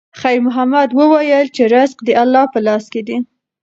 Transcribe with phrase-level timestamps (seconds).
[0.19, 3.17] خیر محمد وویل چې رزق د الله په لاس کې دی.